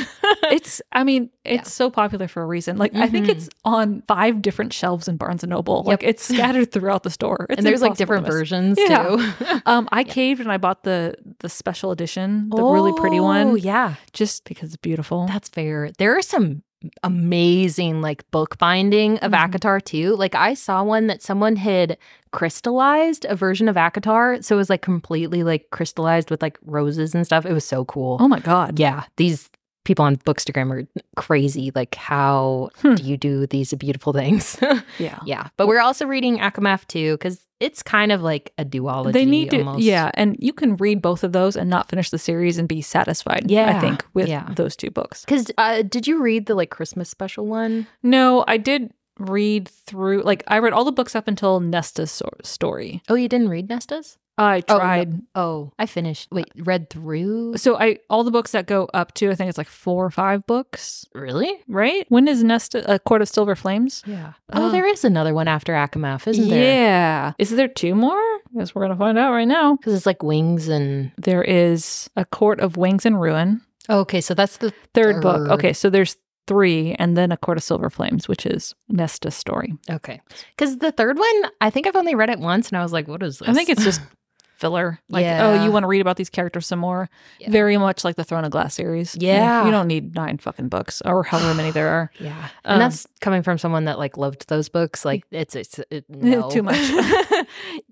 [0.52, 1.72] It's I mean, it's Yeah.
[1.72, 2.78] so popular for a reason.
[2.78, 3.30] Like I think Mhm.
[3.30, 5.84] it's on five different shelves in Barnes and Noble.
[5.86, 7.46] Like it's scattered throughout the store.
[7.50, 9.04] It's and there's like different versions Yeah.
[9.04, 9.62] too.
[9.68, 13.58] Um, I caved and I bought the the special edition, the really pretty Oh, one,
[13.60, 15.28] Yeah, just because it's beautiful.
[15.28, 15.92] that's fair.
[16.00, 16.64] There are some
[17.04, 19.38] amazing like bookbinding of Mhm.
[19.52, 20.16] ACOTAR too.
[20.16, 21.98] Like I saw one that someone had
[22.32, 27.14] crystallized a version of ACOTAR, so it was like completely like crystallized with like roses
[27.16, 27.46] and stuff.
[27.46, 28.18] It was so cool.
[28.20, 28.80] oh my god!
[28.80, 29.50] yeah, these
[29.86, 31.72] people on Bookstagram are crazy.
[31.74, 32.96] Like, how Hmm.
[32.96, 34.58] do you do these beautiful things?
[35.00, 39.14] Yeah, yeah, but we're also reading ACOMAF too because it's kind of like a duology.
[39.14, 39.60] they need to.
[39.60, 39.82] almost.
[39.82, 42.82] Yeah, and you can read both of those and not finish the series and be
[42.82, 43.50] satisfied.
[43.50, 43.78] yeah.
[43.78, 44.50] I think with yeah.
[44.56, 45.24] those two books.
[45.26, 47.88] Because uh, did you read the like Christmas special one?
[48.04, 50.24] No, I did read through.
[50.24, 53.02] Like I read all the books up until Nesta's so- story.
[53.10, 54.18] Oh, you didn't read Nesta's?
[54.38, 54.80] I Oh, no.
[54.80, 55.14] tried.
[55.36, 56.30] Oh, I finished.
[56.32, 57.58] Wait, read through?
[57.58, 60.10] So I all the books that go up to I think it's like four or
[60.10, 61.52] five books, Really?
[61.68, 62.06] right?
[62.08, 64.02] When is Nesta a Court of Silver Flames?
[64.06, 64.34] Yeah.
[64.54, 66.64] Oh, Uh, there is another one after ACOMAF, isn't there?
[66.64, 67.34] Yeah.
[67.38, 68.16] Is there two more?
[68.18, 69.76] I guess we're gonna find out right now.
[69.76, 71.12] Because it's like wings and.
[71.18, 73.60] There is a Court of Wings and Ruin.
[73.90, 74.72] Oh, okay, so that's the.
[74.94, 75.50] Third book.
[75.50, 76.16] Okay, so there's
[76.50, 79.74] three, and then a Court of Silver Flames, which is Nesta's story.
[79.90, 80.20] Okay.
[80.58, 83.08] Because the third one, I think I've only read it once and I was like,
[83.08, 83.48] what is this?
[83.48, 84.02] I think it's just
[84.58, 85.00] filler.
[85.08, 85.46] Like, Yeah.
[85.48, 87.10] oh, you want to read about these characters some more?
[87.40, 87.50] Yeah.
[87.52, 89.16] Very much like the Throne of Glass series.
[89.18, 89.64] Yeah.
[89.64, 92.12] you don't need nine fucking books or however many there are.
[92.20, 92.36] Yeah,
[92.66, 95.06] Um, and that's coming from someone that like loved those books.
[95.06, 96.50] Like it's it's it, no.
[96.50, 96.76] Too much.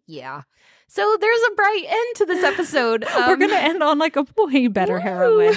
[0.07, 0.41] yeah.
[0.89, 3.05] So there's a bright end to this episode.
[3.15, 4.99] We're Um, gonna end on like a way better woo.
[4.99, 5.55] heroine.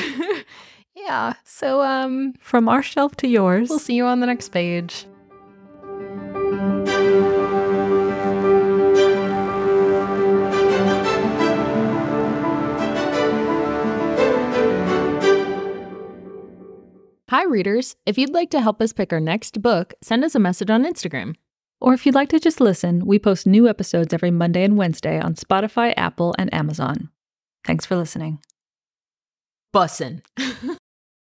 [1.05, 1.35] Yeah.
[1.45, 3.69] So um, From our shelf to yours.
[3.69, 5.07] we'll see you on the next page.
[17.29, 17.95] Hi, readers.
[18.07, 20.85] If you'd like to help us pick our next book, send us a message on
[20.85, 21.37] Instagram.
[21.81, 25.21] Or if you'd like to just listen, we post new episodes every Monday and Wednesday
[25.21, 27.09] on Spotify, Apple, and Amazon.
[27.65, 28.41] Thanks for listening.
[29.73, 30.23] Bussin'.